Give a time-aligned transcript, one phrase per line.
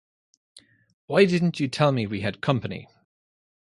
[1.05, 2.87] Why didn't you tell me we had company?